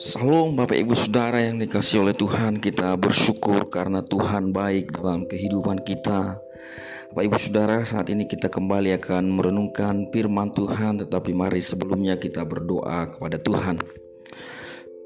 [0.00, 5.84] Salam Bapak Ibu Saudara yang dikasih oleh Tuhan Kita bersyukur karena Tuhan baik dalam kehidupan
[5.84, 6.40] kita.
[7.12, 12.40] Bapak Ibu Saudara saat ini kita kembali akan merenungkan firman Tuhan Tetapi mari sebelumnya kita
[12.48, 13.76] berdoa kepada Tuhan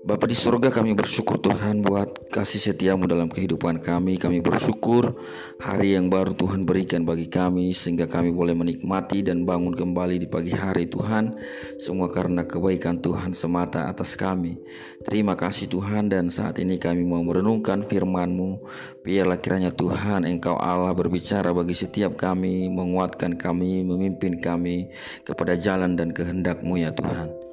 [0.04, 4.20] Bapak di surga kami bersyukur Tuhan buat kasih setiamu dalam kehidupan kami.
[4.20, 5.16] Kami bersyukur
[5.56, 10.28] hari yang baru Tuhan berikan bagi kami Sehingga kami boleh menikmati dan bangun kembali di
[10.28, 11.40] pagi hari Tuhan.
[11.80, 14.60] Semua karena kebaikan Tuhan semata atas kami.
[15.08, 18.60] Terima kasih Tuhan dan saat ini kami mau merenungkan firman-Mu.
[19.00, 24.92] Biarlah kiranya Tuhan Engkau Allah berbicara bagi setiap kami Menguatkan kami, memimpin kami
[25.24, 27.43] kepada jalan dan kehendak-Mu ya Tuhan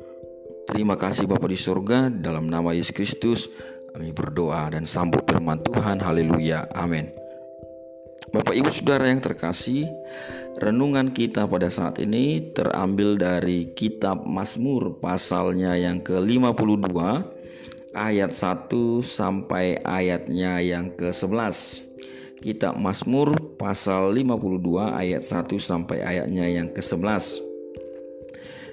[0.71, 3.51] Terima kasih Bapa di surga dalam nama Yesus Kristus
[3.91, 5.99] kami berdoa dan sambut firman Tuhan.
[5.99, 6.71] Haleluya.
[6.71, 7.11] Amin.
[8.31, 9.91] Bapak Ibu Saudara yang terkasih,
[10.55, 16.87] renungan kita pada saat ini terambil dari kitab Mazmur pasalnya yang ke-52
[17.91, 18.71] ayat 1
[19.03, 21.83] sampai ayatnya yang ke-11.
[22.39, 27.50] Kitab Mazmur pasal 52 ayat 1 sampai ayatnya yang ke-11.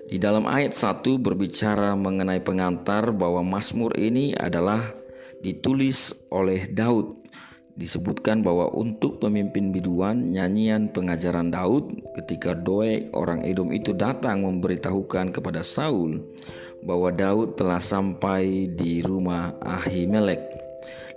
[0.08, 4.96] Di dalam ayat 1 berbicara mengenai pengantar bahwa Mazmur ini adalah
[5.44, 7.28] ditulis oleh Daud.
[7.76, 15.28] Disebutkan bahwa untuk pemimpin biduan nyanyian pengajaran Daud ketika Doeg orang Edom itu datang memberitahukan
[15.28, 16.24] kepada Saul
[16.80, 20.40] bahwa Daud telah sampai di rumah Ahimelek.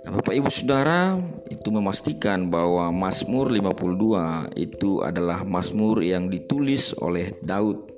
[0.04, 1.16] Nah, Bapak Ibu Saudara
[1.48, 7.88] itu memastikan bahwa Mazmur 52 itu adalah Mazmur yang ditulis oleh Daud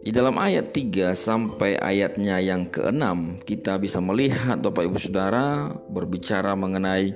[0.00, 6.56] di dalam ayat 3 sampai ayatnya yang ke-6 kita bisa melihat Bapak Ibu Saudara berbicara
[6.56, 7.12] mengenai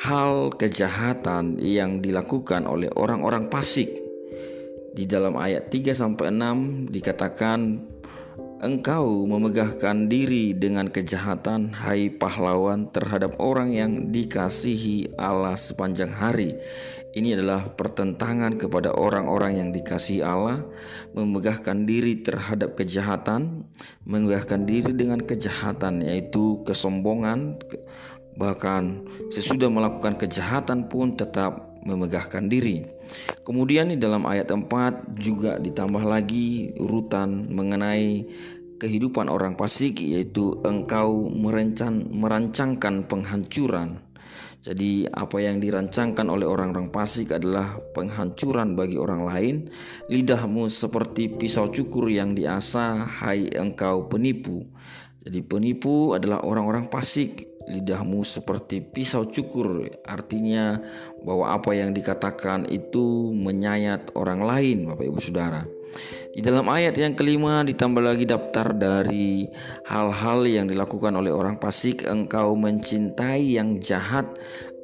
[0.00, 3.92] hal kejahatan yang dilakukan oleh orang-orang fasik.
[4.96, 7.58] Di dalam ayat 3 sampai 6 dikatakan
[8.58, 16.58] Engkau memegahkan diri dengan kejahatan, hai pahlawan, terhadap orang yang dikasihi Allah sepanjang hari.
[17.14, 20.66] Ini adalah pertentangan kepada orang-orang yang dikasihi Allah,
[21.14, 23.62] memegahkan diri terhadap kejahatan,
[24.02, 27.62] memegahkan diri dengan kejahatan, yaitu kesombongan,
[28.34, 32.84] bahkan sesudah melakukan kejahatan pun tetap memegahkan diri.
[33.46, 38.26] Kemudian di dalam ayat 4 juga ditambah lagi urutan mengenai
[38.78, 43.98] kehidupan orang fasik yaitu engkau merencan, merancangkan penghancuran.
[44.58, 49.56] Jadi apa yang dirancangkan oleh orang-orang fasik adalah penghancuran bagi orang lain.
[50.10, 54.66] Lidahmu seperti pisau cukur yang diasah, hai engkau penipu.
[55.22, 59.86] Jadi penipu adalah orang-orang fasik lidahmu seperti pisau cukur.
[60.02, 60.80] Artinya
[61.20, 65.62] bahwa apa yang dikatakan itu menyayat orang lain Bapak Ibu Saudara.
[66.32, 69.48] Di dalam ayat yang kelima ditambah lagi daftar dari
[69.88, 74.28] hal-hal yang dilakukan oleh orang fasik engkau mencintai yang jahat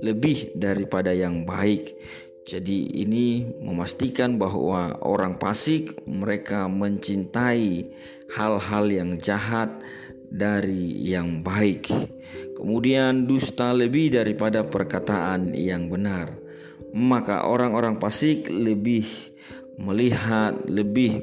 [0.03, 1.95] lebih daripada yang baik.
[2.45, 7.89] Jadi ini memastikan bahwa orang fasik mereka mencintai
[8.37, 9.73] hal-hal yang jahat
[10.35, 11.87] dari yang baik.
[12.59, 16.35] Kemudian dusta lebih daripada perkataan yang benar.
[16.91, 19.07] Maka orang-orang fasik lebih
[19.79, 21.23] melihat, lebih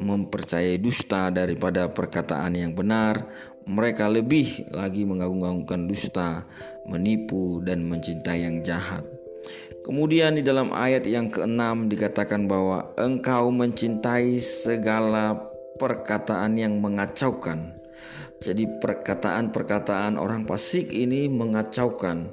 [0.00, 3.28] mempercayai dusta daripada perkataan yang benar.
[3.68, 6.48] Mereka lebih lagi mengagung-agungkan dusta,
[6.88, 9.04] menipu dan mencintai yang jahat.
[9.84, 15.36] Kemudian di dalam ayat yang keenam dikatakan bahwa engkau mencintai segala
[15.76, 17.77] perkataan yang mengacaukan
[18.38, 22.30] jadi perkataan-perkataan orang fasik ini mengacaukan,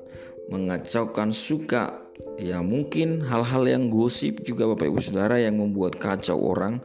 [0.54, 2.06] mengacaukan suka.
[2.40, 6.80] Ya mungkin hal-hal yang gosip juga Bapak Ibu Saudara yang membuat kacau orang.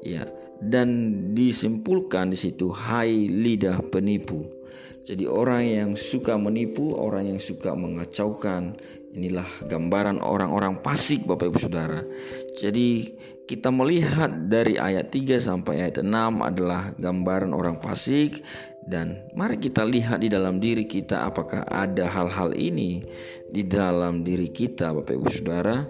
[0.00, 0.26] Ya
[0.62, 0.88] dan
[1.34, 4.46] disimpulkan di situ hai lidah penipu.
[5.02, 8.78] Jadi orang yang suka menipu, orang yang suka mengacaukan,
[9.12, 12.00] inilah gambaran orang-orang fasik Bapak Ibu Saudara.
[12.56, 13.12] Jadi
[13.44, 16.08] kita melihat dari ayat 3 sampai ayat 6
[16.40, 18.40] adalah gambaran orang fasik
[18.82, 23.04] dan mari kita lihat di dalam diri kita apakah ada hal-hal ini
[23.52, 25.84] di dalam diri kita Bapak Ibu Saudara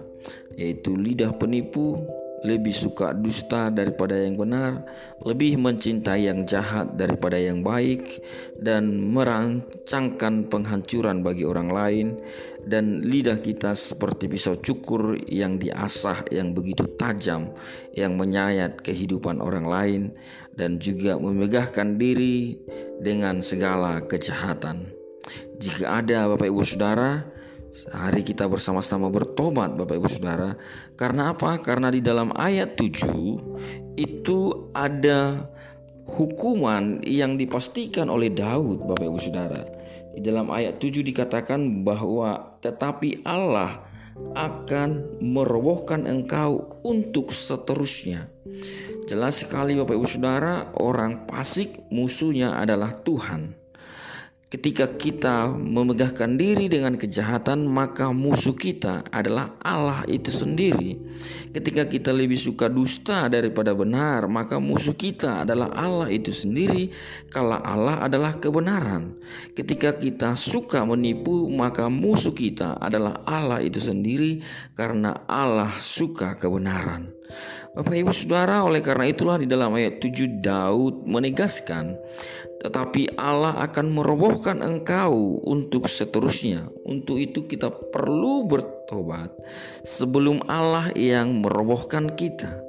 [0.53, 1.97] yaitu lidah penipu,
[2.43, 4.83] lebih suka dusta daripada yang benar,
[5.23, 8.19] lebih mencintai yang jahat daripada yang baik,
[8.59, 12.07] dan merancangkan penghancuran bagi orang lain,
[12.67, 17.55] dan lidah kita seperti pisau cukur yang diasah yang begitu tajam,
[17.95, 20.01] yang menyayat kehidupan orang lain,
[20.53, 22.59] dan juga memegahkan diri
[22.99, 24.91] dengan segala kejahatan.
[25.63, 27.23] Jika ada Bapak Ibu Saudara,
[27.73, 30.53] Hari kita bersama-sama bertobat Bapak Ibu Saudara.
[30.93, 31.57] Karena apa?
[31.57, 35.49] Karena di dalam ayat 7 itu ada
[36.05, 39.65] hukuman yang dipastikan oleh Daud Bapak Ibu Saudara.
[40.13, 43.81] Di dalam ayat 7 dikatakan bahwa tetapi Allah
[44.37, 48.29] akan merobohkan engkau untuk seterusnya.
[49.09, 53.62] Jelas sekali Bapak Ibu Saudara, orang fasik musuhnya adalah Tuhan.
[54.53, 60.93] Ketika kita memegahkan diri dengan kejahatan, maka musuh kita adalah Allah itu sendiri.
[61.49, 66.93] Ketika kita lebih suka dusta daripada benar, maka musuh kita adalah Allah itu sendiri.
[67.33, 69.17] Kalau Allah adalah kebenaran,
[69.57, 74.45] ketika kita suka menipu, maka musuh kita adalah Allah itu sendiri,
[74.77, 77.09] karena Allah suka kebenaran.
[77.73, 81.97] Bapak Ibu Saudara, oleh karena itulah di dalam ayat 7 Daud menegaskan
[82.63, 86.71] tetapi Allah akan merobohkan engkau untuk seterusnya.
[86.87, 89.35] Untuk itu kita perlu bertobat
[89.83, 92.63] sebelum Allah yang merobohkan kita.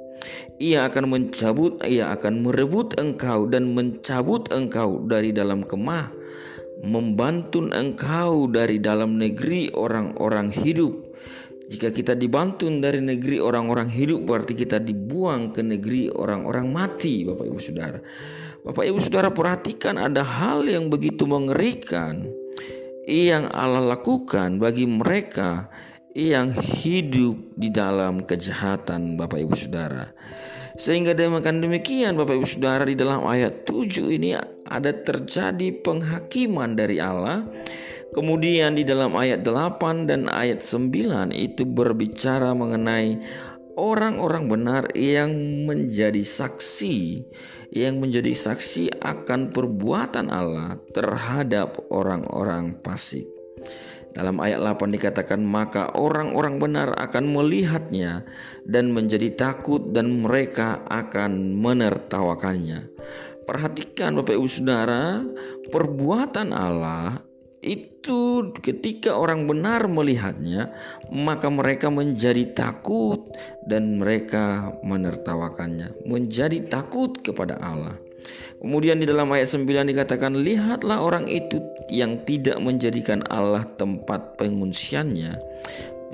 [0.59, 6.11] Ia akan mencabut, ia akan merebut engkau dan mencabut engkau dari dalam kemah,
[6.83, 11.15] membantun engkau dari dalam negeri orang-orang hidup.
[11.65, 17.45] Jika kita dibantun dari negeri orang-orang hidup berarti kita dibuang ke negeri orang-orang mati Bapak
[17.49, 17.99] Ibu Saudara.
[18.65, 22.25] Bapak Ibu Saudara perhatikan ada hal yang begitu mengerikan
[23.05, 25.69] yang Allah lakukan bagi mereka
[26.17, 30.09] yang hidup di dalam kejahatan Bapak Ibu Saudara.
[30.81, 34.33] Sehingga demikian demikian Bapak Ibu Saudara di dalam ayat 7 ini
[34.65, 37.45] ada terjadi penghakiman dari Allah.
[38.17, 43.21] Kemudian di dalam ayat 8 dan ayat 9 itu berbicara mengenai
[43.75, 45.31] orang-orang benar yang
[45.67, 47.27] menjadi saksi
[47.75, 53.27] yang menjadi saksi akan perbuatan Allah terhadap orang-orang fasik.
[54.15, 58.23] Dalam ayat 8 dikatakan maka orang-orang benar akan melihatnya
[58.63, 62.95] dan menjadi takut dan mereka akan menertawakannya.
[63.43, 65.19] Perhatikan Bapak Ibu Saudara,
[65.67, 67.19] perbuatan Allah
[67.65, 70.69] itu ketika orang benar melihatnya
[71.09, 73.14] maka mereka menjadi takut
[73.65, 77.97] dan mereka menertawakannya menjadi takut kepada Allah
[78.61, 81.61] Kemudian di dalam ayat 9 dikatakan lihatlah orang itu
[81.91, 85.37] yang tidak menjadikan Allah tempat pengungsiannya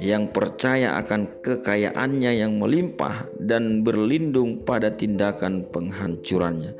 [0.01, 6.73] yang percaya akan kekayaannya yang melimpah dan berlindung pada tindakan penghancurannya.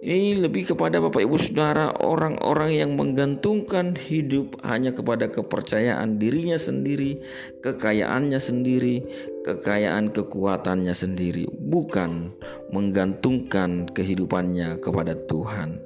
[0.00, 7.20] Ini lebih kepada Bapak Ibu Saudara orang-orang yang menggantungkan hidup hanya kepada kepercayaan dirinya sendiri,
[7.60, 9.04] kekayaannya sendiri,
[9.46, 12.32] kekayaan kekuatannya sendiri, bukan
[12.72, 15.80] menggantungkan kehidupannya kepada Tuhan.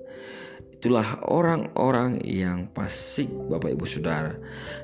[0.75, 4.37] Itulah orang-orang yang fasik Bapak Ibu Saudara.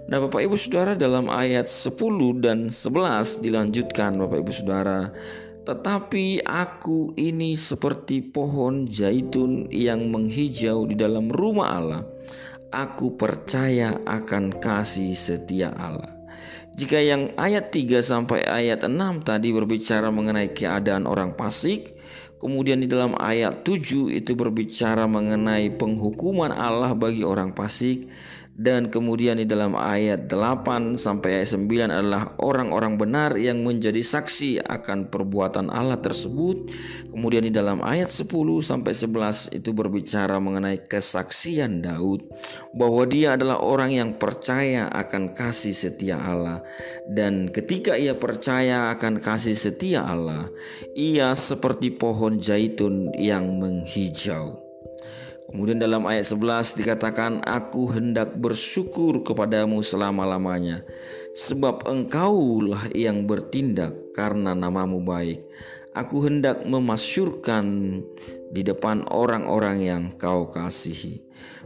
[0.08, 1.92] Nah Bapak Ibu Saudara dalam ayat 10
[2.40, 5.12] dan 11 dilanjutkan Bapak Ibu Saudara
[5.60, 12.02] tetapi aku ini seperti pohon zaitun yang menghijau di dalam rumah Allah.
[12.70, 16.19] Aku percaya akan kasih setia Allah.
[16.70, 21.98] Jika yang ayat 3 sampai ayat 6 tadi berbicara mengenai keadaan orang fasik,
[22.40, 28.08] kemudian di dalam ayat 7 itu berbicara mengenai penghukuman Allah bagi orang fasik,
[28.56, 34.62] dan kemudian di dalam ayat 8 sampai ayat 9 adalah orang-orang benar yang menjadi saksi
[34.62, 36.68] akan perbuatan Allah tersebut.
[37.10, 38.28] Kemudian di dalam ayat 10
[38.60, 42.26] sampai 11 itu berbicara mengenai kesaksian Daud
[42.76, 46.60] bahwa dia adalah orang yang percaya akan kasih setia Allah
[47.10, 50.46] dan ketika ia percaya akan kasih setia Allah,
[50.94, 54.69] ia seperti pohon zaitun yang menghijau.
[55.50, 60.86] Kemudian dalam ayat 11 dikatakan aku hendak bersyukur kepadamu selama-lamanya
[61.34, 65.42] sebab engkaulah yang bertindak karena namamu baik.
[65.90, 67.98] Aku hendak memasyurkan
[68.54, 71.18] di depan orang-orang yang kau kasihi.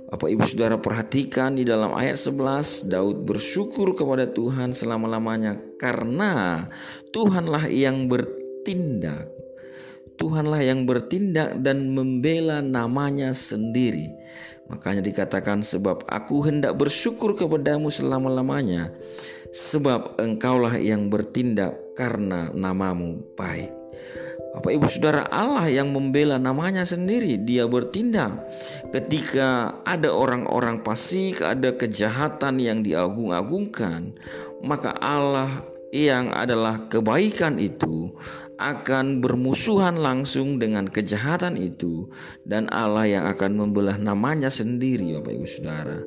[0.08, 6.64] Bapak Ibu Saudara perhatikan di dalam ayat 11 Daud bersyukur kepada Tuhan selama-lamanya karena
[7.12, 9.28] Tuhanlah yang bertindak
[10.14, 14.14] Tuhanlah yang bertindak dan membela namanya sendiri.
[14.70, 18.94] Makanya dikatakan sebab aku hendak bersyukur kepadamu selama-lamanya
[19.52, 23.84] sebab engkaulah yang bertindak karena namamu baik.
[24.54, 28.38] Bapak Ibu Saudara Allah yang membela namanya sendiri Dia bertindak
[28.94, 34.14] Ketika ada orang-orang pasik Ada kejahatan yang diagung-agungkan
[34.62, 35.50] Maka Allah
[35.94, 38.10] yang adalah kebaikan itu
[38.58, 42.06] akan bermusuhan langsung dengan kejahatan itu
[42.46, 45.98] dan Allah yang akan membelah namanya sendiri Bapak Ibu Saudara.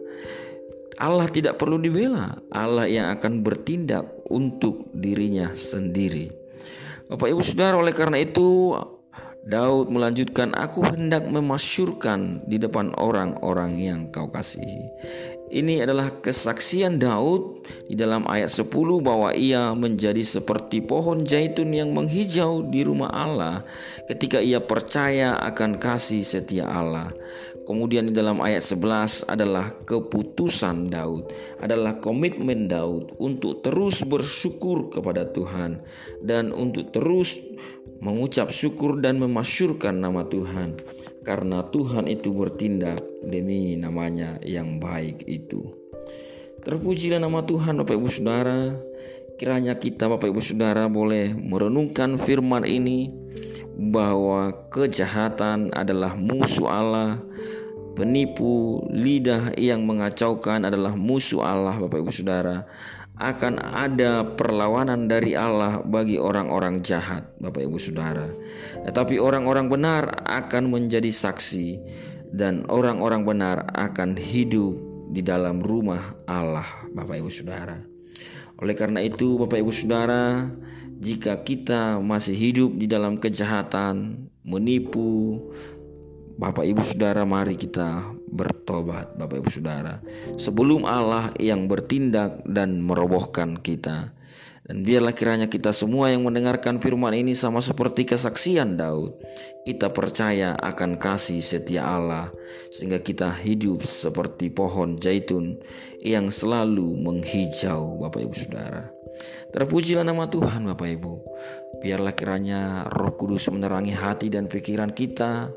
[0.97, 6.33] Allah tidak perlu dibela, Allah yang akan bertindak untuk dirinya sendiri.
[7.07, 8.73] Bapak Ibu Saudara, oleh karena itu
[9.47, 14.91] Daud melanjutkan, "Aku hendak memasyurkan di depan orang-orang yang kau kasihi."
[15.47, 18.67] Ini adalah kesaksian Daud di dalam ayat 10
[18.99, 23.63] bahwa ia menjadi seperti pohon zaitun yang menghijau di rumah Allah
[24.11, 27.15] ketika ia percaya akan kasih setia Allah.
[27.63, 31.31] Kemudian di dalam ayat 11 adalah keputusan Daud,
[31.63, 35.79] adalah komitmen Daud untuk terus bersyukur kepada Tuhan
[36.23, 37.39] dan untuk terus
[38.03, 40.79] mengucap syukur dan memasyurkan nama Tuhan
[41.27, 45.59] karena Tuhan itu bertindak demi namanya yang baik itu.
[46.63, 48.71] Terpujilah nama Tuhan Bapak Ibu Saudara.
[49.35, 53.11] Kiranya kita Bapak Ibu Saudara boleh merenungkan firman ini
[53.75, 57.19] bahwa kejahatan adalah musuh Allah
[57.97, 62.69] penipu, lidah yang mengacaukan adalah musuh Allah, Bapak Ibu Saudara.
[63.17, 68.29] Akan ada perlawanan dari Allah bagi orang-orang jahat, Bapak Ibu Saudara.
[68.85, 71.81] Tetapi orang-orang benar akan menjadi saksi,
[72.29, 74.77] dan orang-orang benar akan hidup
[75.09, 77.81] di dalam rumah Allah, Bapak Ibu Saudara.
[78.61, 80.45] Oleh karena itu, Bapak Ibu Saudara,
[80.97, 85.41] jika kita masih hidup di dalam kejahatan, menipu,
[86.37, 89.97] Bapak Ibu Saudara mari kita bertobat Bapak Ibu Saudara
[90.37, 94.13] sebelum Allah yang bertindak dan merobohkan kita
[94.67, 99.15] dan biarlah kiranya kita semua yang mendengarkan firman ini sama seperti kesaksian Daud.
[99.63, 102.35] Kita percaya akan kasih setia Allah
[102.67, 105.55] sehingga kita hidup seperti pohon zaitun
[106.03, 108.96] yang selalu menghijau Bapak Ibu Saudara.
[109.53, 111.13] Terpujilah nama Tuhan Bapak Ibu.
[111.79, 115.51] Biarlah kiranya Roh Kudus menerangi hati dan pikiran kita,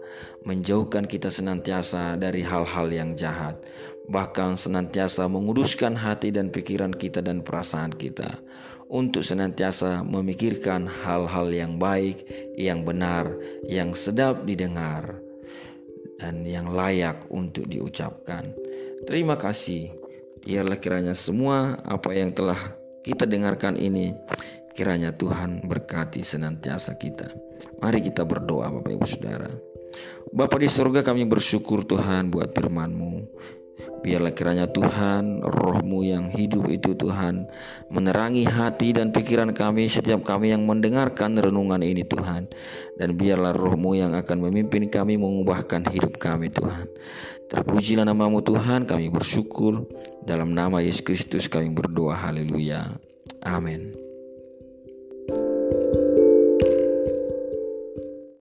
[0.46, 3.60] menjauhkan kita senantiasa dari hal-hal yang jahat,
[4.06, 8.40] bahkan senantiasa menguduskan hati dan pikiran kita dan perasaan kita
[8.90, 12.26] untuk senantiasa memikirkan hal-hal yang baik,
[12.58, 13.30] yang benar,
[13.62, 15.22] yang sedap didengar,
[16.18, 18.50] dan yang layak untuk diucapkan.
[19.06, 19.94] Terima kasih.
[20.42, 24.12] Biarlah kiranya semua apa yang telah kita dengarkan ini
[24.76, 27.28] kiranya Tuhan berkati senantiasa kita.
[27.80, 29.50] Mari kita berdoa Bapak Ibu Saudara.
[30.30, 33.14] Bapa di surga kami bersyukur Tuhan buat firman-Mu.
[34.00, 37.44] Biarlah kiranya Tuhan rohmu yang hidup itu Tuhan
[37.90, 42.46] Menerangi hati dan pikiran kami setiap kami yang mendengarkan renungan ini Tuhan.
[42.94, 46.86] Dan biarlah rohmu yang akan memimpin kami mengubahkan hidup kami Tuhan.
[47.50, 48.86] Terpujilah namamu Tuhan.
[48.86, 49.90] Kami bersyukur.
[50.22, 52.14] Dalam nama Yesus Kristus kami berdoa.
[52.14, 52.94] Haleluya.
[53.42, 54.09] Amin